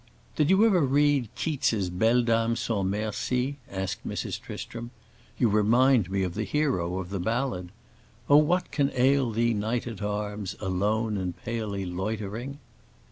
[0.35, 4.41] "Did you ever read Keats's Belle Dame sans Merci?" asked Mrs.
[4.41, 4.89] Tristram.
[5.37, 7.71] "You remind me of the hero of the ballad:—
[8.27, 12.57] 'Oh, what can ail thee, knight at arms, Alone and palely loitering?